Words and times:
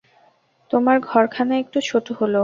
তোমার 0.71 0.97
ঘরখানা 1.03 1.53
একটু 1.57 1.79
ছোট 1.89 2.05
হল। 2.19 2.35